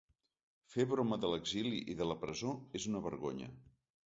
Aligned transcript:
Fer 0.75 0.85
broma 0.93 1.19
de 1.25 1.29
l’exili 1.33 1.83
i 1.95 1.99
de 2.01 2.09
la 2.13 2.17
presó 2.25 2.55
és 2.81 2.89
una 2.95 3.05
vergonya. 3.11 3.53